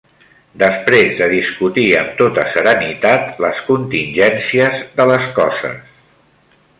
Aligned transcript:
Després 0.61 1.11
de 1.19 1.27
discutir 1.33 1.83
amb 1.99 2.15
tota 2.21 2.45
serenitat 2.55 3.29
les 3.45 3.61
contingències 3.67 4.81
de 4.99 5.07
les 5.13 5.29
coses 5.41 5.79